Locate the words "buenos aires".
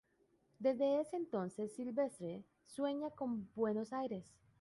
3.53-4.25